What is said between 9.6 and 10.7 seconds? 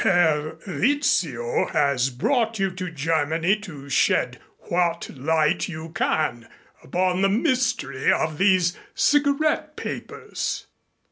papers.